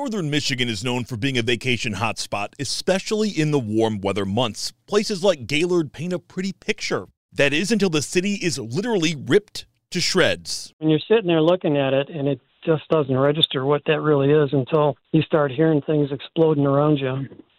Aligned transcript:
Northern 0.00 0.30
Michigan 0.30 0.70
is 0.70 0.82
known 0.82 1.04
for 1.04 1.18
being 1.18 1.36
a 1.36 1.42
vacation 1.42 1.92
hotspot, 1.92 2.54
especially 2.58 3.28
in 3.28 3.50
the 3.50 3.58
warm 3.58 4.00
weather 4.00 4.24
months. 4.24 4.72
Places 4.86 5.22
like 5.22 5.46
Gaylord 5.46 5.92
paint 5.92 6.14
a 6.14 6.18
pretty 6.18 6.54
picture. 6.54 7.04
That 7.34 7.52
is 7.52 7.70
until 7.70 7.90
the 7.90 8.00
city 8.00 8.36
is 8.36 8.58
literally 8.58 9.14
ripped 9.14 9.66
to 9.90 10.00
shreds. 10.00 10.72
When 10.78 10.88
you're 10.88 11.00
sitting 11.06 11.26
there 11.26 11.42
looking 11.42 11.76
at 11.76 11.92
it 11.92 12.08
and 12.08 12.28
it 12.28 12.40
just 12.64 12.88
doesn't 12.88 13.14
register 13.14 13.66
what 13.66 13.82
that 13.88 14.00
really 14.00 14.30
is 14.30 14.54
until 14.54 14.96
you 15.12 15.20
start 15.20 15.52
hearing 15.52 15.82
things 15.82 16.10
exploding 16.10 16.64
around 16.64 16.96
you. 16.96 17.10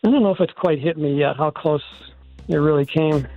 I 0.03 0.09
don't 0.09 0.23
know 0.23 0.33
if 0.33 0.39
it's 0.39 0.53
quite 0.53 0.79
hit 0.79 0.97
me 0.97 1.13
yet 1.13 1.38
how 1.38 1.51
close 1.51 1.83
it 2.47 2.55
really 2.55 2.88
came. 2.88 3.27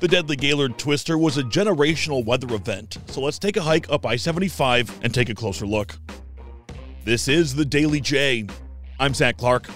The 0.00 0.08
deadly 0.08 0.34
Gaylord 0.34 0.76
Twister 0.76 1.16
was 1.18 1.38
a 1.38 1.44
generational 1.44 2.24
weather 2.24 2.52
event, 2.52 2.98
so 3.06 3.20
let's 3.20 3.38
take 3.38 3.56
a 3.56 3.62
hike 3.62 3.88
up 3.92 4.04
I 4.04 4.16
75 4.16 5.04
and 5.04 5.14
take 5.14 5.28
a 5.28 5.36
closer 5.36 5.68
look. 5.68 5.96
This 7.04 7.28
is 7.28 7.54
the 7.54 7.64
Daily 7.64 8.00
J. 8.00 8.46
I'm 9.00 9.14
Zach 9.14 9.38
Clark. 9.38 9.68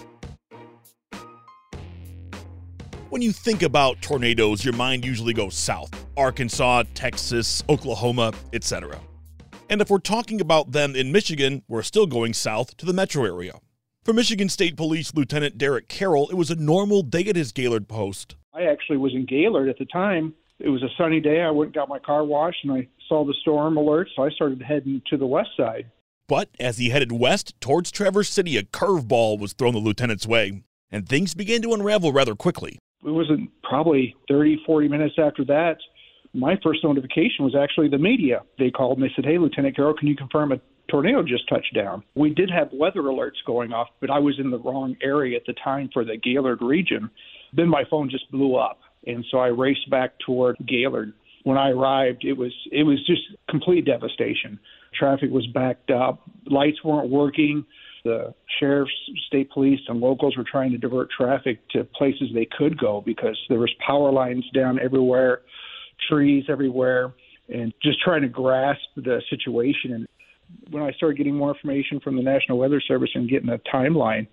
When 3.08 3.22
you 3.22 3.32
think 3.32 3.62
about 3.62 4.02
tornadoes, 4.02 4.64
your 4.64 4.74
mind 4.74 5.04
usually 5.04 5.32
goes 5.32 5.54
south 5.54 5.90
Arkansas, 6.16 6.84
Texas, 6.94 7.62
Oklahoma, 7.68 8.32
etc. 8.52 9.00
And 9.70 9.80
if 9.80 9.88
we're 9.88 9.98
talking 9.98 10.40
about 10.40 10.72
them 10.72 10.94
in 10.94 11.12
Michigan, 11.12 11.62
we're 11.68 11.82
still 11.82 12.06
going 12.06 12.34
south 12.34 12.76
to 12.76 12.84
the 12.84 12.92
metro 12.92 13.24
area. 13.24 13.54
For 14.04 14.12
Michigan 14.12 14.48
State 14.48 14.76
Police 14.76 15.14
Lieutenant 15.14 15.56
Derek 15.56 15.88
Carroll, 15.88 16.28
it 16.28 16.34
was 16.34 16.50
a 16.50 16.56
normal 16.56 17.02
day 17.02 17.24
at 17.28 17.36
his 17.36 17.52
Gaylord 17.52 17.88
post. 17.88 18.34
I 18.52 18.64
actually 18.64 18.98
was 18.98 19.14
in 19.14 19.24
Gaylord 19.24 19.68
at 19.68 19.78
the 19.78 19.86
time. 19.86 20.34
It 20.58 20.68
was 20.68 20.82
a 20.82 20.88
sunny 20.98 21.20
day. 21.20 21.40
I 21.40 21.50
went 21.50 21.68
and 21.68 21.74
got 21.74 21.88
my 21.88 21.98
car 21.98 22.24
washed 22.24 22.58
and 22.64 22.72
I 22.72 22.88
saw 23.08 23.24
the 23.24 23.34
storm 23.40 23.76
alert, 23.76 24.08
so 24.14 24.22
I 24.22 24.30
started 24.30 24.60
heading 24.60 25.00
to 25.08 25.16
the 25.16 25.26
west 25.26 25.50
side. 25.56 25.90
But 26.28 26.50
as 26.60 26.78
he 26.78 26.90
headed 26.90 27.12
west 27.12 27.54
towards 27.60 27.90
Traverse 27.90 28.30
City, 28.30 28.56
a 28.56 28.62
curveball 28.62 29.38
was 29.38 29.52
thrown 29.52 29.74
the 29.74 29.80
lieutenant's 29.80 30.26
way, 30.26 30.62
and 30.90 31.08
things 31.08 31.34
began 31.34 31.62
to 31.62 31.72
unravel 31.72 32.12
rather 32.12 32.34
quickly. 32.34 32.78
It 33.04 33.10
wasn't 33.10 33.50
probably 33.62 34.14
30, 34.28 34.62
40 34.64 34.88
minutes 34.88 35.16
after 35.18 35.44
that. 35.46 35.78
My 36.34 36.58
first 36.62 36.84
notification 36.84 37.44
was 37.44 37.54
actually 37.54 37.88
the 37.88 37.98
media. 37.98 38.42
They 38.58 38.70
called 38.70 38.98
and 38.98 39.06
they 39.06 39.12
said, 39.14 39.24
Hey, 39.24 39.38
Lieutenant 39.38 39.76
Carroll, 39.76 39.94
can 39.94 40.08
you 40.08 40.16
confirm 40.16 40.52
a 40.52 40.60
tornado 40.90 41.22
just 41.22 41.48
touched 41.48 41.74
down? 41.74 42.02
We 42.14 42.30
did 42.30 42.50
have 42.50 42.68
weather 42.72 43.02
alerts 43.02 43.44
going 43.46 43.72
off, 43.72 43.88
but 44.00 44.10
I 44.10 44.18
was 44.18 44.38
in 44.38 44.50
the 44.50 44.58
wrong 44.58 44.96
area 45.02 45.36
at 45.36 45.46
the 45.46 45.54
time 45.54 45.90
for 45.92 46.04
the 46.04 46.16
Gaylord 46.16 46.62
region. 46.62 47.10
Then 47.52 47.68
my 47.68 47.84
phone 47.90 48.08
just 48.08 48.30
blew 48.30 48.56
up, 48.56 48.78
and 49.06 49.24
so 49.30 49.38
I 49.38 49.48
raced 49.48 49.90
back 49.90 50.12
toward 50.24 50.56
Gaylord. 50.66 51.12
When 51.44 51.58
I 51.58 51.70
arrived, 51.70 52.24
it 52.24 52.34
was 52.34 52.52
it 52.70 52.84
was 52.84 53.04
just 53.06 53.22
complete 53.48 53.84
devastation. 53.84 54.58
Traffic 54.94 55.30
was 55.30 55.46
backed 55.48 55.90
up, 55.90 56.22
lights 56.46 56.84
weren't 56.84 57.10
working. 57.10 57.64
The 58.04 58.34
sheriffs, 58.58 58.90
state 59.28 59.50
police, 59.50 59.80
and 59.86 60.00
locals 60.00 60.36
were 60.36 60.44
trying 60.50 60.72
to 60.72 60.78
divert 60.78 61.08
traffic 61.16 61.60
to 61.70 61.84
places 61.84 62.30
they 62.34 62.48
could 62.58 62.76
go 62.76 63.00
because 63.04 63.38
there 63.48 63.60
was 63.60 63.72
power 63.86 64.10
lines 64.10 64.44
down 64.52 64.80
everywhere, 64.80 65.42
trees 66.08 66.44
everywhere, 66.48 67.14
and 67.48 67.72
just 67.80 68.00
trying 68.02 68.22
to 68.22 68.28
grasp 68.28 68.80
the 68.96 69.22
situation. 69.30 69.92
And 69.92 70.08
when 70.70 70.82
I 70.82 70.90
started 70.92 71.16
getting 71.16 71.36
more 71.36 71.54
information 71.54 72.00
from 72.00 72.16
the 72.16 72.22
National 72.22 72.58
Weather 72.58 72.80
Service 72.80 73.10
and 73.14 73.28
getting 73.28 73.48
a 73.50 73.58
timeline, 73.72 74.26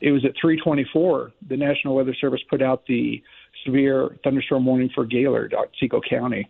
it 0.00 0.12
was 0.12 0.24
at 0.24 0.32
324. 0.40 1.32
The 1.48 1.56
National 1.56 1.94
Weather 1.94 2.14
Service 2.20 2.40
put 2.48 2.62
out 2.62 2.84
the 2.86 3.22
severe 3.64 4.16
thunderstorm 4.24 4.64
warning 4.64 4.90
for 4.94 5.04
Gaylord, 5.04 5.54
uh, 5.54 5.62
Otsego 5.62 6.00
County. 6.08 6.48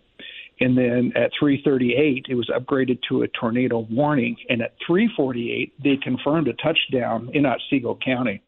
And 0.60 0.76
then 0.76 1.12
at 1.14 1.30
3:38, 1.40 2.26
it 2.28 2.34
was 2.34 2.48
upgraded 2.48 2.98
to 3.08 3.22
a 3.22 3.28
tornado 3.28 3.86
warning, 3.90 4.36
and 4.48 4.60
at 4.60 4.74
3:48, 4.86 5.72
they 5.82 5.96
confirmed 5.96 6.48
a 6.48 6.52
touchdown 6.54 7.30
in 7.32 7.46
uh, 7.46 7.50
Otsego 7.50 7.96
County. 8.04 8.40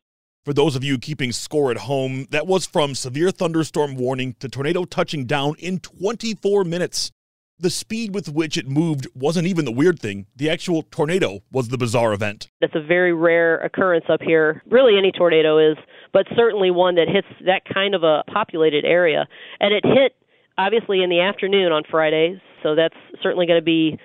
For 0.45 0.53
those 0.53 0.75
of 0.75 0.83
you 0.83 0.99
keeping 0.99 1.33
score 1.33 1.71
at 1.71 1.77
home, 1.77 2.27
that 2.31 2.47
was 2.47 2.67
from 2.67 2.95
severe 2.95 3.31
thunderstorm 3.31 3.95
warning 3.95 4.35
to 4.41 4.49
tornado 4.49 4.85
touching 4.85 5.27
down 5.27 5.55
in 5.59 5.79
24 5.79 6.65
minutes. 6.65 7.13
The 7.61 7.69
speed 7.69 8.15
with 8.15 8.31
which 8.31 8.57
it 8.57 8.67
moved 8.67 9.07
wasn't 9.15 9.47
even 9.47 9.67
the 9.67 9.71
weird 9.71 9.99
thing. 10.01 10.25
The 10.35 10.49
actual 10.49 10.83
tornado 10.91 11.41
was 11.53 11.69
the 11.69 11.77
bizarre 11.77 12.15
event. 12.15 12.49
It's 12.63 12.75
a 12.75 12.81
very 12.81 13.13
rare 13.13 13.59
occurrence 13.59 14.07
up 14.09 14.23
here. 14.23 14.63
Really, 14.71 14.97
any 14.97 15.13
tornado 15.13 15.59
is, 15.59 15.77
but 16.11 16.27
certainly 16.35 16.71
one 16.71 16.95
that 16.95 17.07
hits 17.07 17.27
that 17.45 17.63
kind 17.71 17.95
of 17.95 18.03
a 18.03 18.25
populated 18.33 18.87
area. 18.87 19.29
And 19.61 19.75
it 19.75 19.85
hit 19.85 20.17
obviously 20.57 21.03
in 21.03 21.11
the 21.11 21.21
afternoon 21.21 21.71
on 21.71 21.83
Friday, 21.91 22.41
so 22.63 22.75
that's 22.75 22.97
certainly 23.23 23.47
going 23.47 23.61
to 23.61 23.65
be 23.65 23.99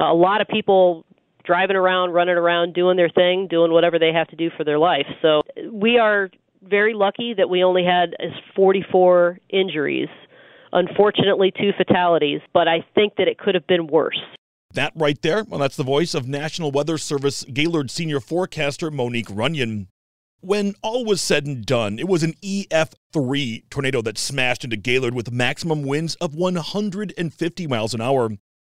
uh, 0.00 0.10
a 0.10 0.14
lot 0.14 0.40
of 0.40 0.48
people 0.48 1.04
driving 1.44 1.76
around, 1.76 2.12
running 2.12 2.36
around, 2.36 2.72
doing 2.72 2.96
their 2.96 3.10
thing, 3.10 3.46
doing 3.50 3.72
whatever 3.72 3.98
they 3.98 4.12
have 4.12 4.28
to 4.28 4.36
do 4.36 4.48
for 4.56 4.64
their 4.64 4.78
life. 4.78 5.06
So 5.20 5.42
we 5.70 5.98
are 5.98 6.30
very 6.62 6.94
lucky 6.94 7.34
that 7.34 7.50
we 7.50 7.62
only 7.62 7.84
had 7.84 8.14
44 8.54 9.38
injuries 9.50 10.08
Unfortunately, 10.72 11.52
two 11.52 11.72
fatalities, 11.76 12.40
but 12.54 12.66
I 12.66 12.84
think 12.94 13.16
that 13.16 13.28
it 13.28 13.38
could 13.38 13.54
have 13.54 13.66
been 13.66 13.86
worse. 13.86 14.20
That 14.72 14.92
right 14.96 15.20
there, 15.20 15.44
well, 15.44 15.60
that's 15.60 15.76
the 15.76 15.84
voice 15.84 16.14
of 16.14 16.26
National 16.26 16.70
Weather 16.70 16.96
Service 16.96 17.44
Gaylord 17.44 17.90
senior 17.90 18.20
forecaster 18.20 18.90
Monique 18.90 19.28
Runyon. 19.30 19.88
When 20.40 20.74
all 20.82 21.04
was 21.04 21.20
said 21.20 21.46
and 21.46 21.64
done, 21.64 21.98
it 21.98 22.08
was 22.08 22.22
an 22.22 22.34
EF3 22.42 23.64
tornado 23.70 24.00
that 24.02 24.18
smashed 24.18 24.64
into 24.64 24.76
Gaylord 24.76 25.14
with 25.14 25.30
maximum 25.30 25.82
winds 25.82 26.14
of 26.16 26.34
150 26.34 27.66
miles 27.66 27.94
an 27.94 28.00
hour. 28.00 28.30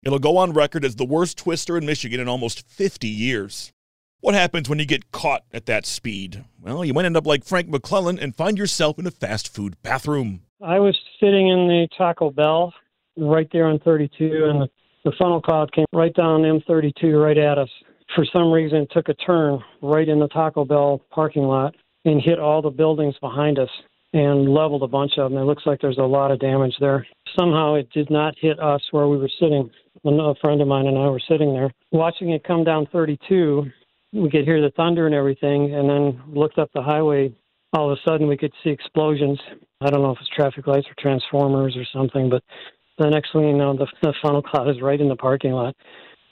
It'll 0.02 0.18
go 0.18 0.36
on 0.36 0.52
record 0.52 0.84
as 0.84 0.96
the 0.96 1.06
worst 1.06 1.38
twister 1.38 1.78
in 1.78 1.86
Michigan 1.86 2.20
in 2.20 2.28
almost 2.28 2.68
50 2.68 3.08
years. 3.08 3.72
What 4.20 4.34
happens 4.34 4.68
when 4.68 4.78
you 4.78 4.84
get 4.84 5.12
caught 5.12 5.44
at 5.52 5.66
that 5.66 5.86
speed? 5.86 6.44
Well, 6.60 6.84
you 6.84 6.92
might 6.92 7.04
end 7.04 7.16
up 7.16 7.26
like 7.26 7.44
Frank 7.44 7.68
McClellan 7.68 8.18
and 8.18 8.34
find 8.34 8.58
yourself 8.58 8.98
in 8.98 9.06
a 9.06 9.10
fast 9.10 9.48
food 9.48 9.76
bathroom. 9.82 10.42
I 10.64 10.78
was 10.78 10.98
sitting 11.20 11.48
in 11.48 11.68
the 11.68 11.88
Taco 11.96 12.30
Bell 12.30 12.72
right 13.18 13.48
there 13.52 13.66
on 13.66 13.78
32, 13.80 14.46
and 14.48 14.62
the, 14.62 14.68
the 15.04 15.12
funnel 15.18 15.40
cloud 15.40 15.70
came 15.72 15.84
right 15.92 16.14
down 16.14 16.40
M32 16.40 17.22
right 17.22 17.36
at 17.36 17.58
us. 17.58 17.68
For 18.14 18.24
some 18.32 18.50
reason, 18.50 18.78
it 18.78 18.90
took 18.90 19.08
a 19.10 19.14
turn 19.14 19.60
right 19.82 20.08
in 20.08 20.18
the 20.18 20.28
Taco 20.28 20.64
Bell 20.64 21.02
parking 21.10 21.42
lot 21.42 21.74
and 22.06 22.20
hit 22.20 22.38
all 22.38 22.62
the 22.62 22.70
buildings 22.70 23.14
behind 23.20 23.58
us 23.58 23.68
and 24.14 24.48
leveled 24.48 24.82
a 24.82 24.88
bunch 24.88 25.18
of 25.18 25.30
them. 25.30 25.40
It 25.40 25.44
looks 25.44 25.64
like 25.66 25.80
there's 25.80 25.98
a 25.98 26.02
lot 26.02 26.30
of 26.30 26.40
damage 26.40 26.74
there. 26.80 27.06
Somehow 27.38 27.74
it 27.74 27.90
did 27.90 28.10
not 28.10 28.34
hit 28.38 28.58
us 28.58 28.80
where 28.90 29.08
we 29.08 29.18
were 29.18 29.30
sitting. 29.40 29.70
A 30.04 30.34
friend 30.40 30.60
of 30.60 30.68
mine 30.68 30.86
and 30.86 30.96
I 30.96 31.08
were 31.08 31.22
sitting 31.28 31.52
there 31.52 31.70
watching 31.90 32.30
it 32.30 32.44
come 32.44 32.64
down 32.64 32.86
32. 32.92 33.64
We 34.12 34.30
could 34.30 34.44
hear 34.44 34.60
the 34.62 34.70
thunder 34.76 35.06
and 35.06 35.14
everything, 35.14 35.74
and 35.74 35.88
then 35.88 36.22
looked 36.32 36.58
up 36.58 36.70
the 36.72 36.82
highway 36.82 37.32
all 37.74 37.90
of 37.90 37.98
a 37.98 38.08
sudden 38.08 38.28
we 38.28 38.36
could 38.36 38.52
see 38.62 38.70
explosions. 38.70 39.38
I 39.80 39.90
don't 39.90 40.02
know 40.02 40.12
if 40.12 40.18
it's 40.20 40.30
traffic 40.30 40.66
lights 40.66 40.86
or 40.88 40.94
transformers 40.98 41.76
or 41.76 41.84
something, 41.92 42.30
but 42.30 42.42
the 42.98 43.10
next 43.10 43.32
thing 43.32 43.48
you 43.48 43.56
know, 43.56 43.76
the, 43.76 43.86
the 44.02 44.14
funnel 44.22 44.42
cloud 44.42 44.68
is 44.68 44.80
right 44.80 45.00
in 45.00 45.08
the 45.08 45.16
parking 45.16 45.52
lot, 45.52 45.74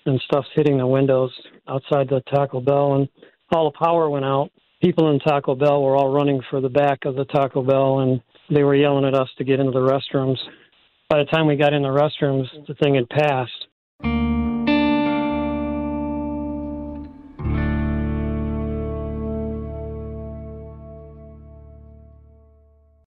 and 0.06 0.20
stuff's 0.26 0.48
hitting 0.54 0.78
the 0.78 0.86
windows 0.86 1.32
outside 1.68 2.08
the 2.08 2.22
Taco 2.32 2.60
Bell, 2.60 2.94
and 2.94 3.08
all 3.52 3.70
the 3.70 3.84
power 3.84 4.08
went 4.08 4.24
out. 4.24 4.50
People 4.80 5.10
in 5.10 5.18
Taco 5.20 5.54
Bell 5.54 5.82
were 5.82 5.96
all 5.96 6.12
running 6.12 6.40
for 6.50 6.60
the 6.60 6.68
back 6.68 7.04
of 7.04 7.14
the 7.14 7.24
Taco 7.26 7.62
Bell, 7.62 8.00
and 8.00 8.20
they 8.50 8.62
were 8.62 8.74
yelling 8.74 9.04
at 9.04 9.14
us 9.14 9.28
to 9.38 9.44
get 9.44 9.60
into 9.60 9.72
the 9.72 9.78
restrooms. 9.78 10.38
By 11.08 11.18
the 11.18 11.24
time 11.24 11.46
we 11.46 11.56
got 11.56 11.74
in 11.74 11.82
the 11.82 11.88
restrooms, 11.88 12.46
the 12.66 12.74
thing 12.74 12.94
had 12.94 13.08
passed. 13.08 13.61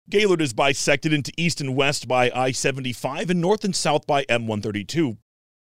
Gaylord 0.09 0.41
is 0.41 0.53
bisected 0.53 1.13
into 1.13 1.31
east 1.37 1.61
and 1.61 1.75
west 1.75 2.07
by 2.07 2.31
I 2.33 2.49
75 2.51 3.29
and 3.29 3.39
north 3.39 3.63
and 3.63 3.75
south 3.75 4.07
by 4.07 4.23
M 4.23 4.47
132. 4.47 5.17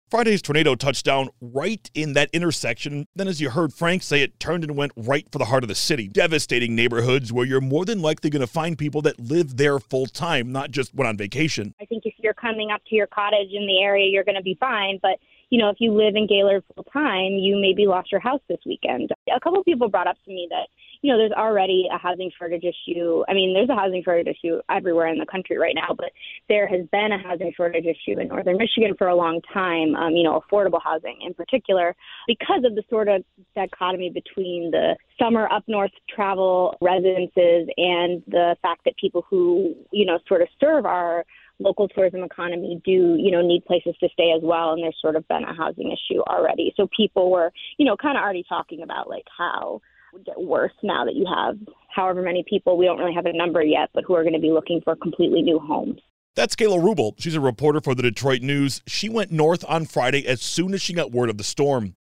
Friday's 0.08 0.40
tornado 0.40 0.76
touched 0.76 1.04
down 1.04 1.30
right 1.40 1.90
in 1.92 2.12
that 2.12 2.30
intersection. 2.32 3.08
Then, 3.16 3.26
as 3.26 3.40
you 3.40 3.50
heard 3.50 3.72
Frank 3.72 4.04
say, 4.04 4.22
it 4.22 4.38
turned 4.38 4.62
and 4.62 4.76
went 4.76 4.92
right 4.96 5.26
for 5.32 5.38
the 5.38 5.46
heart 5.46 5.64
of 5.64 5.68
the 5.68 5.74
city, 5.74 6.06
devastating 6.06 6.76
neighborhoods 6.76 7.32
where 7.32 7.44
you're 7.44 7.60
more 7.60 7.84
than 7.84 8.00
likely 8.00 8.30
going 8.30 8.40
to 8.40 8.46
find 8.46 8.78
people 8.78 9.02
that 9.02 9.18
live 9.18 9.56
there 9.56 9.80
full 9.80 10.06
time, 10.06 10.52
not 10.52 10.70
just 10.70 10.94
when 10.94 11.08
on 11.08 11.16
vacation. 11.16 11.74
I 11.80 11.84
think 11.86 12.04
if 12.06 12.14
you're 12.18 12.32
coming 12.32 12.70
up 12.70 12.82
to 12.88 12.94
your 12.94 13.08
cottage 13.08 13.50
in 13.52 13.66
the 13.66 13.82
area, 13.82 14.08
you're 14.08 14.22
going 14.22 14.36
to 14.36 14.42
be 14.42 14.56
fine. 14.60 15.00
But 15.02 15.18
you 15.50 15.58
know, 15.58 15.70
if 15.70 15.78
you 15.80 15.92
live 15.92 16.14
in 16.14 16.28
Gaylord 16.28 16.62
full 16.72 16.84
time, 16.84 17.32
you 17.32 17.58
maybe 17.60 17.88
lost 17.88 18.12
your 18.12 18.20
house 18.20 18.42
this 18.48 18.60
weekend. 18.64 19.10
A 19.34 19.40
couple 19.40 19.64
people 19.64 19.88
brought 19.88 20.06
up 20.06 20.22
to 20.24 20.30
me 20.30 20.46
that 20.50 20.68
you 21.06 21.12
know, 21.12 21.18
there's 21.18 21.30
already 21.30 21.86
a 21.94 21.98
housing 21.98 22.32
shortage 22.36 22.64
issue. 22.64 23.22
I 23.28 23.32
mean, 23.32 23.54
there's 23.54 23.68
a 23.68 23.76
housing 23.76 24.02
shortage 24.02 24.26
issue 24.26 24.60
everywhere 24.68 25.06
in 25.06 25.20
the 25.20 25.26
country 25.26 25.56
right 25.56 25.76
now, 25.76 25.94
but 25.96 26.10
there 26.48 26.66
has 26.66 26.84
been 26.90 27.12
a 27.12 27.18
housing 27.22 27.52
shortage 27.56 27.84
issue 27.84 28.18
in 28.18 28.26
northern 28.26 28.56
Michigan 28.56 28.96
for 28.98 29.06
a 29.06 29.14
long 29.14 29.40
time, 29.54 29.94
um, 29.94 30.14
you 30.16 30.24
know, 30.24 30.42
affordable 30.42 30.80
housing 30.82 31.16
in 31.24 31.32
particular, 31.32 31.94
because 32.26 32.64
of 32.64 32.74
the 32.74 32.82
sort 32.90 33.06
of 33.06 33.22
dichotomy 33.54 34.10
between 34.10 34.72
the 34.72 34.96
summer 35.16 35.48
up 35.52 35.62
north 35.68 35.92
travel 36.12 36.76
residences 36.80 37.68
and 37.76 38.20
the 38.26 38.56
fact 38.60 38.80
that 38.84 38.96
people 39.00 39.24
who, 39.30 39.76
you 39.92 40.04
know, 40.04 40.18
sort 40.26 40.42
of 40.42 40.48
serve 40.58 40.86
our 40.86 41.24
local 41.60 41.86
tourism 41.86 42.24
economy 42.24 42.82
do, 42.84 43.14
you 43.16 43.30
know, 43.30 43.42
need 43.42 43.64
places 43.64 43.94
to 44.00 44.08
stay 44.12 44.32
as 44.36 44.42
well. 44.42 44.72
And 44.72 44.82
there's 44.82 44.98
sort 45.00 45.14
of 45.14 45.26
been 45.28 45.44
a 45.44 45.54
housing 45.54 45.92
issue 45.92 46.20
already. 46.22 46.74
So 46.76 46.88
people 46.96 47.30
were, 47.30 47.52
you 47.78 47.86
know, 47.86 47.96
kind 47.96 48.18
of 48.18 48.24
already 48.24 48.44
talking 48.48 48.82
about 48.82 49.08
like 49.08 49.26
how 49.38 49.80
would 50.16 50.26
get 50.26 50.40
worse 50.40 50.72
now 50.82 51.04
that 51.04 51.14
you 51.14 51.26
have 51.26 51.56
however 51.96 52.22
many 52.22 52.44
people, 52.48 52.76
we 52.76 52.84
don't 52.84 52.98
really 52.98 53.14
have 53.14 53.26
a 53.26 53.32
number 53.32 53.62
yet, 53.62 53.90
but 53.94 54.04
who 54.04 54.14
are 54.14 54.22
going 54.22 54.34
to 54.34 54.40
be 54.40 54.50
looking 54.50 54.80
for 54.84 54.94
completely 54.94 55.42
new 55.42 55.58
homes. 55.58 56.00
That's 56.34 56.54
Kayla 56.54 56.82
Ruble. 56.82 57.14
She's 57.18 57.34
a 57.34 57.40
reporter 57.40 57.80
for 57.80 57.94
the 57.94 58.02
Detroit 58.02 58.42
News. 58.42 58.82
She 58.86 59.08
went 59.08 59.32
north 59.32 59.64
on 59.66 59.86
Friday 59.86 60.26
as 60.26 60.42
soon 60.42 60.74
as 60.74 60.82
she 60.82 60.92
got 60.92 61.10
word 61.10 61.30
of 61.30 61.38
the 61.38 61.44
storm. 61.44 61.94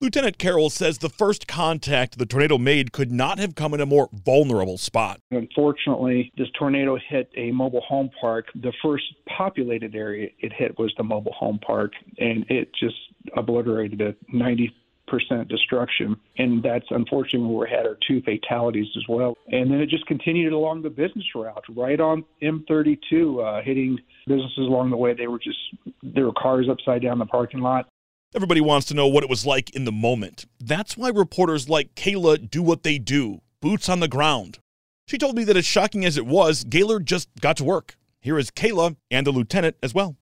Lieutenant 0.00 0.38
Carroll 0.38 0.70
says 0.70 0.98
the 0.98 1.08
first 1.08 1.48
contact 1.48 2.18
the 2.18 2.26
tornado 2.26 2.56
made 2.56 2.92
could 2.92 3.10
not 3.10 3.38
have 3.38 3.56
come 3.56 3.74
in 3.74 3.80
a 3.80 3.86
more 3.86 4.08
vulnerable 4.12 4.78
spot. 4.78 5.20
Unfortunately, 5.32 6.32
this 6.36 6.46
tornado 6.56 6.96
hit 7.08 7.30
a 7.36 7.50
mobile 7.50 7.80
home 7.80 8.08
park. 8.20 8.46
The 8.54 8.72
first 8.82 9.04
populated 9.36 9.96
area 9.96 10.28
it 10.38 10.52
hit 10.52 10.78
was 10.78 10.92
the 10.96 11.02
mobile 11.02 11.32
home 11.32 11.58
park, 11.64 11.92
and 12.18 12.44
it 12.48 12.70
just 12.78 12.94
obliterated 13.36 14.00
it 14.00 14.16
90 14.32 14.72
percent 15.08 15.48
destruction, 15.48 16.16
and 16.36 16.62
that's 16.62 16.86
unfortunately 16.90 17.48
where 17.48 17.68
we 17.68 17.70
had 17.70 17.86
our 17.86 17.96
two 18.06 18.20
fatalities 18.22 18.86
as 18.96 19.04
well. 19.08 19.36
And 19.48 19.70
then 19.70 19.80
it 19.80 19.88
just 19.88 20.06
continued 20.06 20.52
along 20.52 20.82
the 20.82 20.90
business 20.90 21.24
route, 21.34 21.64
right 21.74 22.00
on 22.00 22.24
M32, 22.42 23.42
uh, 23.42 23.62
hitting 23.64 23.98
businesses 24.26 24.58
along 24.58 24.90
the 24.90 24.96
way. 24.96 25.14
They 25.14 25.26
were 25.26 25.38
just 25.38 25.58
there 26.02 26.26
were 26.26 26.32
cars 26.32 26.68
upside 26.70 27.02
down 27.02 27.18
the 27.18 27.26
parking 27.26 27.60
lot. 27.60 27.88
Everybody 28.34 28.60
wants 28.60 28.86
to 28.88 28.94
know 28.94 29.06
what 29.06 29.24
it 29.24 29.30
was 29.30 29.46
like 29.46 29.74
in 29.74 29.84
the 29.84 29.92
moment. 29.92 30.44
That's 30.60 30.96
why 30.96 31.08
reporters 31.08 31.68
like 31.68 31.94
Kayla 31.94 32.50
do 32.50 32.62
what 32.62 32.82
they 32.82 32.98
do 32.98 33.40
boots 33.60 33.88
on 33.88 34.00
the 34.00 34.08
ground. 34.08 34.58
She 35.06 35.18
told 35.18 35.34
me 35.34 35.44
that 35.44 35.56
as 35.56 35.64
shocking 35.64 36.04
as 36.04 36.16
it 36.16 36.26
was, 36.26 36.64
Gaylord 36.64 37.06
just 37.06 37.28
got 37.40 37.56
to 37.56 37.64
work. 37.64 37.96
Here 38.20 38.38
is 38.38 38.50
Kayla 38.50 38.96
and 39.10 39.26
the 39.26 39.32
lieutenant 39.32 39.76
as 39.82 39.94
well. 39.94 40.16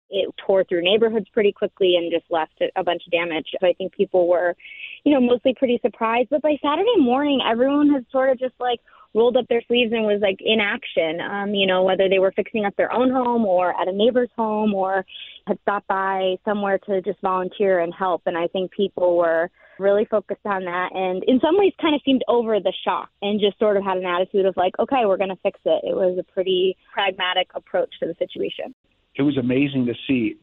Tore 0.47 0.65
through 0.65 0.83
neighborhoods 0.83 1.27
pretty 1.33 1.53
quickly 1.53 1.97
and 1.97 2.13
just 2.13 2.31
left 2.31 2.61
a 2.77 2.85
bunch 2.85 3.03
of 3.07 3.13
damage. 3.13 3.47
So 3.61 3.67
I 3.67 3.73
think 3.73 3.93
people 3.93 4.29
were, 4.29 4.55
you 5.05 5.13
know, 5.13 5.21
mostly 5.21 5.55
pretty 5.55 5.79
surprised. 5.83 6.29
But 6.31 6.43
by 6.43 6.57
Saturday 6.63 6.97
morning, 6.99 7.41
everyone 7.49 7.91
had 7.91 8.07
sort 8.13 8.31
of 8.31 8.39
just 8.39 8.55
like 8.61 8.81
rolled 9.15 9.37
up 9.37 9.49
their 9.49 9.63
sleeves 9.67 9.93
and 9.93 10.05
was 10.05 10.21
like 10.23 10.39
in 10.41 10.61
action. 10.61 11.21
Um, 11.21 11.55
you 11.55 11.67
know, 11.67 11.83
whether 11.83 12.09
they 12.09 12.19
were 12.19 12.33
fixing 12.33 12.65
up 12.65 12.77
their 12.77 12.93
own 12.93 13.11
home 13.11 13.45
or 13.45 13.71
at 13.81 13.89
a 13.89 13.93
neighbor's 13.93 14.31
home 14.37 14.75
or 14.75 15.05
had 15.47 15.59
stopped 15.63 15.89
by 15.89 16.37
somewhere 16.45 16.79
to 16.87 17.01
just 17.03 17.21
volunteer 17.23 17.81
and 17.81 17.93
help. 17.95 18.23
And 18.27 18.37
I 18.37 18.47
think 18.49 18.71
people 18.71 19.17
were 19.17 19.51
really 19.79 20.07
focused 20.07 20.45
on 20.47 20.65
that 20.65 20.89
and 20.95 21.23
in 21.25 21.39
some 21.41 21.59
ways 21.59 21.73
kind 21.81 21.95
of 21.95 22.01
seemed 22.03 22.23
over 22.29 22.59
the 22.59 22.73
shock 22.83 23.11
and 23.21 23.39
just 23.39 23.59
sort 23.59 23.77
of 23.77 23.85
had 23.85 23.99
an 23.99 24.07
attitude 24.07 24.47
of 24.47 24.57
like, 24.57 24.73
okay, 24.79 25.03
we're 25.05 25.19
going 25.19 25.29
to 25.29 25.37
fix 25.43 25.61
it. 25.67 25.85
It 25.85 25.95
was 25.95 26.17
a 26.19 26.33
pretty 26.33 26.77
pragmatic 26.95 27.49
approach 27.55 27.91
to 28.01 28.07
the 28.07 28.15
situation. 28.19 28.75
It 29.19 29.23
was 29.23 29.37
amazing 29.39 29.87
to 29.87 29.95
see 30.07 30.37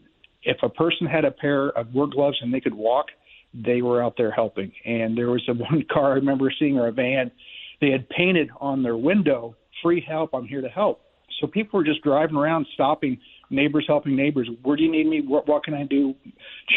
if 0.44 0.58
a 0.62 0.70
person 0.70 1.08
had 1.08 1.26
a 1.26 1.32
pair 1.32 1.70
of 1.70 1.94
work 1.94 2.12
gloves 2.12 2.38
and 2.42 2.54
they 2.54 2.60
could 2.60 2.74
walk, 2.74 3.08
they 3.54 3.82
were 3.82 4.04
out 4.04 4.16
there 4.18 4.32
helping. 4.32 4.72
And 4.86 5.18
there 5.18 5.30
was 5.30 5.44
a 5.48 5.54
one 5.54 5.84
car 5.92 6.12
I 6.12 6.16
remember 6.16 6.52
seeing 6.58 6.78
or 6.78 6.88
a 6.88 6.92
van, 6.92 7.32
they 7.82 7.92
had 7.92 8.08
painted 8.10 8.50
on 8.60 8.84
their 8.84 8.98
window, 8.98 9.56
free 9.82 10.04
help, 10.08 10.34
I'm 10.34 10.48
here 10.48 10.62
to 10.62 10.70
help. 10.70 11.02
So 11.42 11.48
people 11.48 11.80
were 11.80 11.84
just 11.84 12.04
driving 12.04 12.38
around, 12.38 12.68
stopping, 12.74 13.20
neighbors 13.50 13.86
helping 13.88 14.16
neighbors. 14.16 14.50
Where 14.62 14.78
do 14.78 14.84
you 14.84 14.92
need 14.92 15.08
me? 15.08 15.22
What, 15.22 15.48
what 15.48 15.64
can 15.64 15.74
I 15.74 15.84
do? 15.84 16.16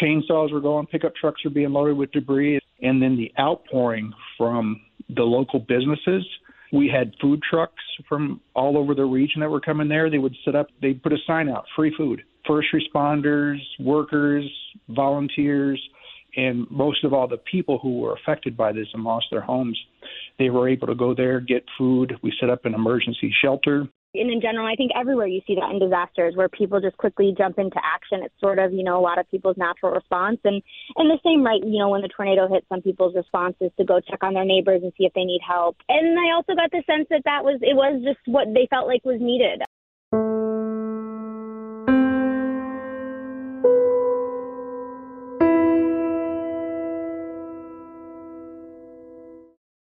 Chainsaws 0.01 0.51
were 0.51 0.61
going, 0.61 0.87
pickup 0.87 1.15
trucks 1.15 1.43
were 1.43 1.51
being 1.51 1.71
loaded 1.71 1.97
with 1.97 2.11
debris. 2.11 2.59
And 2.81 3.01
then 3.01 3.15
the 3.15 3.31
outpouring 3.39 4.13
from 4.37 4.81
the 5.09 5.23
local 5.23 5.59
businesses. 5.59 6.25
We 6.71 6.89
had 6.89 7.13
food 7.21 7.41
trucks 7.49 7.83
from 8.07 8.41
all 8.55 8.77
over 8.77 8.93
the 8.93 9.05
region 9.05 9.41
that 9.41 9.49
were 9.49 9.61
coming 9.61 9.87
there. 9.87 10.09
They 10.09 10.17
would 10.17 10.35
set 10.43 10.55
up, 10.55 10.67
they'd 10.81 11.01
put 11.01 11.13
a 11.13 11.17
sign 11.25 11.49
out, 11.49 11.65
free 11.75 11.93
food. 11.97 12.23
First 12.47 12.67
responders, 12.73 13.57
workers, 13.79 14.49
volunteers, 14.89 15.81
and 16.35 16.69
most 16.69 17.03
of 17.03 17.13
all, 17.13 17.27
the 17.27 17.37
people 17.37 17.79
who 17.79 17.99
were 17.99 18.13
affected 18.13 18.55
by 18.55 18.71
this 18.71 18.87
and 18.93 19.03
lost 19.03 19.25
their 19.31 19.41
homes, 19.41 19.77
they 20.37 20.49
were 20.49 20.69
able 20.69 20.87
to 20.87 20.95
go 20.95 21.15
there, 21.15 21.39
get 21.39 21.63
food. 21.77 22.13
We 22.21 22.31
set 22.39 22.49
up 22.49 22.65
an 22.65 22.75
emergency 22.75 23.33
shelter 23.41 23.87
and 24.19 24.31
in 24.31 24.41
general, 24.41 24.65
I 24.65 24.75
think 24.75 24.91
everywhere 24.95 25.27
you 25.27 25.41
see 25.45 25.55
that 25.55 25.69
in 25.71 25.79
disasters 25.79 26.35
where 26.35 26.49
people 26.49 26.79
just 26.81 26.97
quickly 26.97 27.33
jump 27.37 27.59
into 27.59 27.77
action. 27.83 28.21
It's 28.23 28.33
sort 28.39 28.59
of, 28.59 28.73
you 28.73 28.83
know, 28.83 28.99
a 28.99 29.01
lot 29.01 29.19
of 29.19 29.29
people's 29.29 29.57
natural 29.57 29.91
response. 29.91 30.39
And 30.43 30.61
and 30.95 31.09
the 31.09 31.19
same, 31.23 31.43
right, 31.43 31.61
you 31.63 31.79
know, 31.79 31.89
when 31.89 32.01
the 32.01 32.09
tornado 32.09 32.47
hit, 32.47 32.65
some 32.69 32.81
people's 32.81 33.15
response 33.15 33.55
is 33.61 33.71
to 33.77 33.85
go 33.85 33.99
check 33.99 34.23
on 34.23 34.33
their 34.33 34.45
neighbors 34.45 34.81
and 34.83 34.91
see 34.97 35.05
if 35.05 35.13
they 35.13 35.23
need 35.23 35.41
help. 35.47 35.77
And 35.89 36.17
I 36.19 36.35
also 36.35 36.55
got 36.55 36.71
the 36.71 36.83
sense 36.85 37.07
that 37.09 37.21
that 37.25 37.43
was, 37.43 37.59
it 37.61 37.75
was 37.75 38.01
just 38.03 38.19
what 38.25 38.47
they 38.53 38.67
felt 38.69 38.87
like 38.87 39.03
was 39.05 39.19
needed. 39.21 39.61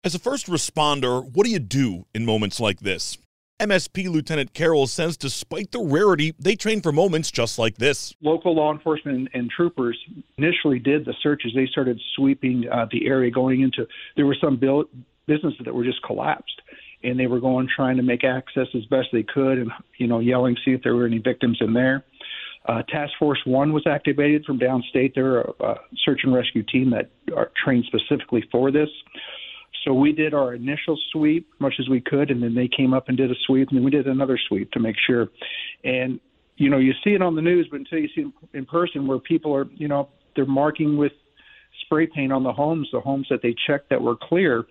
As 0.04 0.14
a 0.14 0.18
first 0.18 0.48
responder, 0.48 1.24
what 1.34 1.46
do 1.46 1.50
you 1.50 1.58
do 1.58 2.04
in 2.14 2.26
moments 2.26 2.60
like 2.60 2.80
this? 2.80 3.16
MSP 3.60 4.08
Lieutenant 4.08 4.52
Carroll 4.52 4.88
says 4.88 5.16
despite 5.16 5.70
the 5.70 5.78
rarity, 5.78 6.34
they 6.38 6.56
train 6.56 6.80
for 6.80 6.90
moments 6.90 7.30
just 7.30 7.58
like 7.58 7.78
this. 7.78 8.12
Local 8.20 8.54
law 8.54 8.72
enforcement 8.72 9.16
and, 9.16 9.30
and 9.32 9.50
troopers 9.50 9.96
initially 10.36 10.80
did 10.80 11.04
the 11.04 11.14
searches. 11.22 11.52
They 11.54 11.66
started 11.66 12.00
sweeping 12.16 12.64
uh, 12.70 12.86
the 12.90 13.06
area 13.06 13.30
going 13.30 13.60
into, 13.60 13.86
there 14.16 14.26
were 14.26 14.36
some 14.40 14.56
build, 14.56 14.86
businesses 15.26 15.60
that 15.64 15.74
were 15.74 15.84
just 15.84 16.02
collapsed. 16.02 16.60
And 17.04 17.20
they 17.20 17.26
were 17.26 17.38
going 17.38 17.68
trying 17.74 17.98
to 17.98 18.02
make 18.02 18.24
access 18.24 18.66
as 18.74 18.86
best 18.86 19.08
they 19.12 19.22
could 19.22 19.58
and, 19.58 19.70
you 19.98 20.06
know, 20.06 20.20
yelling, 20.20 20.56
see 20.64 20.72
if 20.72 20.82
there 20.82 20.96
were 20.96 21.06
any 21.06 21.18
victims 21.18 21.58
in 21.60 21.74
there. 21.74 22.02
Uh, 22.66 22.82
Task 22.88 23.12
Force 23.18 23.40
One 23.44 23.72
was 23.74 23.86
activated 23.86 24.44
from 24.46 24.58
downstate. 24.58 25.14
They're 25.14 25.42
a, 25.42 25.52
a 25.60 25.74
search 26.02 26.20
and 26.24 26.34
rescue 26.34 26.62
team 26.62 26.90
that 26.90 27.10
are 27.36 27.52
trained 27.62 27.84
specifically 27.84 28.42
for 28.50 28.70
this. 28.70 28.88
So 29.84 29.92
we 29.92 30.12
did 30.12 30.34
our 30.34 30.54
initial 30.54 30.98
sweep 31.12 31.48
much 31.58 31.74
as 31.78 31.88
we 31.88 32.00
could, 32.00 32.30
and 32.30 32.42
then 32.42 32.54
they 32.54 32.68
came 32.68 32.94
up 32.94 33.08
and 33.08 33.16
did 33.16 33.30
a 33.30 33.34
sweep, 33.46 33.68
and 33.68 33.78
then 33.78 33.84
we 33.84 33.90
did 33.90 34.06
another 34.06 34.38
sweep 34.48 34.70
to 34.72 34.80
make 34.80 34.96
sure. 35.06 35.28
And 35.82 36.20
you 36.56 36.70
know, 36.70 36.78
you 36.78 36.92
see 37.02 37.10
it 37.10 37.22
on 37.22 37.34
the 37.34 37.42
news, 37.42 37.66
but 37.70 37.80
until 37.80 37.98
you 37.98 38.08
see 38.14 38.22
it 38.22 38.56
in 38.56 38.64
person, 38.64 39.06
where 39.06 39.18
people 39.18 39.54
are, 39.54 39.66
you 39.74 39.88
know, 39.88 40.08
they're 40.36 40.46
marking 40.46 40.96
with 40.96 41.12
spray 41.82 42.06
paint 42.06 42.32
on 42.32 42.42
the 42.42 42.52
homes, 42.52 42.88
the 42.92 43.00
homes 43.00 43.26
that 43.30 43.42
they 43.42 43.54
checked 43.66 43.90
that 43.90 44.00
were 44.00 44.16
clear, 44.16 44.64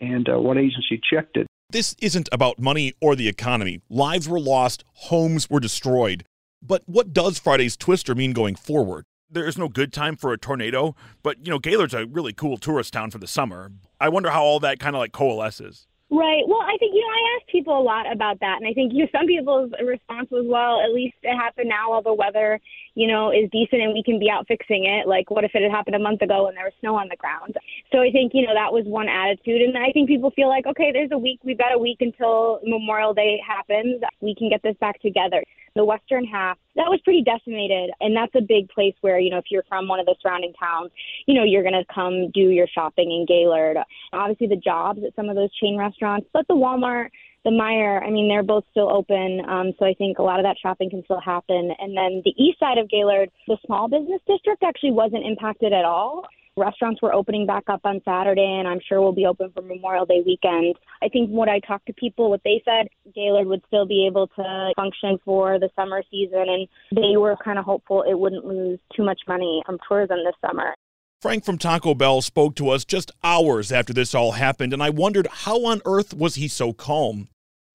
and 0.00 0.28
uh, 0.28 0.38
what 0.38 0.56
agency 0.56 1.00
checked 1.10 1.36
it. 1.36 1.46
This 1.70 1.96
isn't 2.00 2.28
about 2.30 2.60
money 2.60 2.92
or 3.00 3.16
the 3.16 3.28
economy. 3.28 3.80
Lives 3.90 4.28
were 4.28 4.38
lost, 4.38 4.84
homes 4.94 5.50
were 5.50 5.58
destroyed. 5.58 6.24
But 6.62 6.82
what 6.86 7.12
does 7.12 7.38
Friday's 7.38 7.76
Twister 7.76 8.14
mean 8.14 8.32
going 8.32 8.54
forward? 8.54 9.04
There's 9.28 9.58
no 9.58 9.68
good 9.68 9.92
time 9.92 10.16
for 10.16 10.32
a 10.32 10.38
tornado, 10.38 10.94
but 11.24 11.44
you 11.44 11.50
know, 11.50 11.58
Gaylord's 11.58 11.94
a 11.94 12.06
really 12.06 12.32
cool 12.32 12.56
tourist 12.56 12.92
town 12.92 13.10
for 13.10 13.18
the 13.18 13.26
summer. 13.26 13.72
I 14.00 14.08
wonder 14.08 14.30
how 14.30 14.42
all 14.42 14.60
that 14.60 14.78
kind 14.78 14.94
of 14.94 15.00
like 15.00 15.12
coalesces. 15.12 15.86
Right. 16.08 16.46
Well, 16.46 16.62
I 16.62 16.76
think 16.78 16.94
you 16.94 17.00
know 17.00 17.08
I 17.08 17.34
asked 17.34 17.50
people 17.50 17.76
a 17.76 17.82
lot 17.82 18.10
about 18.10 18.38
that, 18.38 18.58
and 18.60 18.66
I 18.68 18.72
think 18.72 18.92
you 18.92 19.00
know, 19.00 19.08
some 19.10 19.26
people's 19.26 19.72
response 19.84 20.30
was, 20.30 20.46
"Well, 20.46 20.80
at 20.80 20.94
least 20.94 21.16
it 21.24 21.34
happened 21.34 21.68
now, 21.68 21.90
while 21.90 22.02
the 22.02 22.14
weather, 22.14 22.60
you 22.94 23.08
know, 23.08 23.32
is 23.32 23.50
decent 23.50 23.82
and 23.82 23.92
we 23.92 24.04
can 24.04 24.20
be 24.20 24.30
out 24.30 24.46
fixing 24.46 24.84
it." 24.84 25.08
Like, 25.08 25.32
what 25.32 25.42
if 25.42 25.50
it 25.54 25.62
had 25.62 25.72
happened 25.72 25.96
a 25.96 25.98
month 25.98 26.22
ago 26.22 26.46
and 26.46 26.56
there 26.56 26.64
was 26.64 26.74
snow 26.78 26.94
on 26.94 27.08
the 27.10 27.16
ground? 27.16 27.56
So 27.90 28.02
I 28.02 28.12
think 28.12 28.34
you 28.34 28.46
know 28.46 28.54
that 28.54 28.72
was 28.72 28.84
one 28.86 29.08
attitude, 29.08 29.62
and 29.62 29.76
I 29.76 29.90
think 29.90 30.06
people 30.06 30.30
feel 30.30 30.48
like, 30.48 30.66
okay, 30.66 30.92
there's 30.92 31.10
a 31.10 31.18
week, 31.18 31.40
we've 31.42 31.58
got 31.58 31.74
a 31.74 31.78
week 31.78 31.98
until 31.98 32.60
Memorial 32.62 33.12
Day 33.12 33.40
happens, 33.44 34.00
we 34.20 34.36
can 34.36 34.48
get 34.48 34.62
this 34.62 34.76
back 34.78 35.00
together 35.02 35.42
the 35.76 35.84
western 35.84 36.24
half, 36.24 36.58
that 36.74 36.88
was 36.88 37.00
pretty 37.04 37.22
decimated. 37.22 37.90
And 38.00 38.16
that's 38.16 38.34
a 38.34 38.40
big 38.40 38.68
place 38.68 38.94
where, 39.00 39.18
you 39.18 39.30
know, 39.30 39.38
if 39.38 39.46
you're 39.50 39.64
from 39.68 39.88
one 39.88 40.00
of 40.00 40.06
the 40.06 40.16
surrounding 40.20 40.52
towns, 40.54 40.90
you 41.26 41.34
know, 41.34 41.44
you're 41.44 41.62
going 41.62 41.74
to 41.74 41.84
come 41.92 42.30
do 42.32 42.50
your 42.50 42.66
shopping 42.66 43.10
in 43.10 43.26
Gaylord. 43.26 43.76
Obviously, 44.12 44.48
the 44.48 44.56
jobs 44.56 45.00
at 45.06 45.14
some 45.14 45.28
of 45.28 45.36
those 45.36 45.54
chain 45.54 45.76
restaurants, 45.78 46.28
but 46.32 46.46
the 46.48 46.54
Walmart, 46.54 47.08
the 47.44 47.50
Meijer, 47.50 48.02
I 48.02 48.10
mean, 48.10 48.28
they're 48.28 48.42
both 48.42 48.64
still 48.72 48.90
open. 48.90 49.40
Um, 49.48 49.72
so 49.78 49.86
I 49.86 49.94
think 49.94 50.18
a 50.18 50.22
lot 50.22 50.40
of 50.40 50.44
that 50.44 50.56
shopping 50.60 50.90
can 50.90 51.04
still 51.04 51.20
happen. 51.20 51.70
And 51.78 51.96
then 51.96 52.22
the 52.24 52.34
east 52.36 52.58
side 52.58 52.78
of 52.78 52.90
Gaylord, 52.90 53.30
the 53.46 53.56
small 53.64 53.88
business 53.88 54.20
district 54.26 54.64
actually 54.64 54.92
wasn't 54.92 55.24
impacted 55.24 55.72
at 55.72 55.84
all. 55.84 56.26
Restaurants 56.58 57.02
were 57.02 57.12
opening 57.12 57.44
back 57.44 57.64
up 57.68 57.82
on 57.84 58.00
Saturday, 58.02 58.56
and 58.58 58.66
I'm 58.66 58.80
sure 58.88 59.02
will 59.02 59.12
be 59.12 59.26
open 59.26 59.50
for 59.52 59.60
Memorial 59.60 60.06
Day 60.06 60.22
weekend. 60.24 60.74
I 61.02 61.08
think 61.08 61.28
what 61.28 61.50
I 61.50 61.60
talked 61.60 61.84
to 61.86 61.92
people, 61.92 62.30
what 62.30 62.40
they 62.44 62.62
said, 62.64 62.88
Gaylord 63.14 63.46
would 63.46 63.62
still 63.66 63.84
be 63.84 64.06
able 64.06 64.28
to 64.28 64.72
function 64.74 65.18
for 65.22 65.58
the 65.58 65.68
summer 65.76 66.02
season, 66.10 66.46
and 66.48 66.68
they 66.92 67.18
were 67.18 67.36
kind 67.44 67.58
of 67.58 67.66
hopeful 67.66 68.04
it 68.08 68.18
wouldn't 68.18 68.46
lose 68.46 68.78
too 68.96 69.04
much 69.04 69.20
money 69.28 69.62
from 69.66 69.78
tourism 69.86 70.18
this 70.24 70.34
summer. 70.40 70.74
Frank 71.20 71.44
from 71.44 71.58
Taco 71.58 71.94
Bell 71.94 72.22
spoke 72.22 72.54
to 72.56 72.70
us 72.70 72.86
just 72.86 73.12
hours 73.22 73.70
after 73.70 73.92
this 73.92 74.14
all 74.14 74.32
happened, 74.32 74.72
and 74.72 74.82
I 74.82 74.88
wondered 74.88 75.26
how 75.26 75.66
on 75.66 75.82
earth 75.84 76.14
was 76.14 76.36
he 76.36 76.48
so 76.48 76.72
calm? 76.72 77.28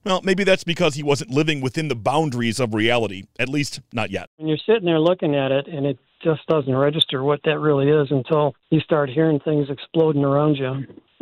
Well, 0.04 0.22
maybe 0.24 0.44
that's 0.44 0.64
because 0.64 0.96
he 0.96 1.04
wasn't 1.04 1.30
living 1.30 1.62
within 1.62 1.88
the 1.88 1.96
boundaries 1.96 2.60
of 2.60 2.74
reality, 2.74 3.26
at 3.38 3.48
least 3.48 3.82
not 3.94 4.10
yet. 4.10 4.30
When 4.38 4.48
you're 4.48 4.58
sitting 4.66 4.86
there 4.86 5.00
looking 5.00 5.36
at 5.36 5.52
it, 5.52 5.68
and 5.68 5.86
it 5.86 6.00
just 6.24 6.46
doesn't 6.48 6.76
register 6.76 7.24
what 7.24 7.40
that 7.46 7.60
really 7.60 7.90
is 7.90 8.08
until 8.12 8.54
you 8.70 8.80
start 8.80 9.10
hearing 9.10 9.40
things 9.40 9.68
exploding 9.70 10.24
around 10.24 10.56
you. 10.56 10.68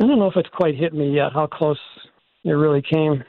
I 0.00 0.06
don't 0.06 0.18
know 0.18 0.30
if 0.30 0.36
it's 0.36 0.48
quite 0.50 0.76
hit 0.76 0.94
me 0.94 1.14
yet 1.14 1.32
how 1.32 1.46
close 1.46 1.78
it 2.44 2.50
really 2.50 2.82
came. 2.82 3.22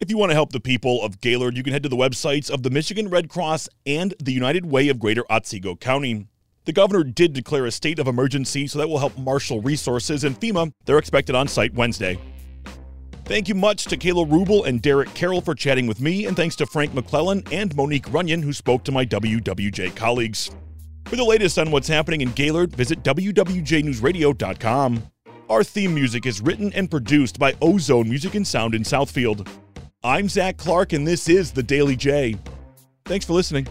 If 0.00 0.10
you 0.10 0.16
want 0.16 0.30
to 0.30 0.34
help 0.34 0.52
the 0.52 0.60
people 0.60 1.02
of 1.02 1.20
Gaylord, 1.20 1.56
you 1.56 1.62
can 1.62 1.72
head 1.72 1.82
to 1.82 1.88
the 1.88 1.96
websites 1.96 2.50
of 2.50 2.62
the 2.62 2.70
Michigan 2.70 3.10
Red 3.10 3.28
Cross 3.28 3.68
and 3.84 4.14
the 4.18 4.32
United 4.32 4.64
Way 4.64 4.88
of 4.88 4.98
Greater 4.98 5.24
Otsego 5.30 5.76
County. 5.76 6.26
The 6.64 6.72
governor 6.72 7.04
did 7.04 7.32
declare 7.32 7.66
a 7.66 7.70
state 7.70 7.98
of 7.98 8.06
emergency, 8.06 8.66
so 8.66 8.78
that 8.78 8.88
will 8.88 8.98
help 8.98 9.16
marshal 9.18 9.60
resources, 9.60 10.24
and 10.24 10.38
FEMA, 10.38 10.72
they're 10.84 10.98
expected 10.98 11.34
on 11.34 11.48
site 11.48 11.74
Wednesday. 11.74 12.18
Thank 13.24 13.48
you 13.48 13.54
much 13.54 13.84
to 13.84 13.96
Kayla 13.96 14.30
Ruble 14.30 14.64
and 14.64 14.82
Derek 14.82 15.12
Carroll 15.14 15.40
for 15.40 15.54
chatting 15.54 15.86
with 15.86 16.00
me, 16.00 16.26
and 16.26 16.36
thanks 16.36 16.56
to 16.56 16.66
Frank 16.66 16.94
McClellan 16.94 17.44
and 17.52 17.76
Monique 17.76 18.12
Runyon, 18.12 18.42
who 18.42 18.52
spoke 18.52 18.84
to 18.84 18.92
my 18.92 19.04
WWJ 19.06 19.94
colleagues. 19.94 20.50
For 21.10 21.16
the 21.16 21.24
latest 21.24 21.58
on 21.58 21.72
what's 21.72 21.88
happening 21.88 22.20
in 22.20 22.30
Gaylord, 22.30 22.76
visit 22.76 23.02
WWJNewsRadio.com. 23.02 25.02
Our 25.48 25.64
theme 25.64 25.92
music 25.92 26.24
is 26.24 26.40
written 26.40 26.72
and 26.72 26.88
produced 26.88 27.36
by 27.36 27.56
Ozone 27.60 28.08
Music 28.08 28.36
and 28.36 28.46
Sound 28.46 28.76
in 28.76 28.84
Southfield. 28.84 29.44
I'm 30.04 30.28
Zach 30.28 30.56
Clark, 30.56 30.92
and 30.92 31.04
this 31.04 31.28
is 31.28 31.50
The 31.50 31.64
Daily 31.64 31.96
J. 31.96 32.36
Thanks 33.06 33.26
for 33.26 33.32
listening. 33.32 33.66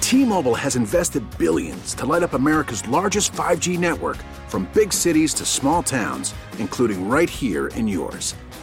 T-Mobile 0.00 0.54
has 0.54 0.74
invested 0.74 1.22
billions 1.36 1.92
to 1.96 2.06
light 2.06 2.22
up 2.22 2.32
America's 2.32 2.88
largest 2.88 3.32
5G 3.32 3.78
network 3.78 4.16
from 4.48 4.70
big 4.72 4.94
cities 4.94 5.34
to 5.34 5.44
small 5.44 5.82
towns, 5.82 6.32
including 6.58 7.10
right 7.10 7.28
here 7.28 7.66
in 7.68 7.86
yours. 7.86 8.36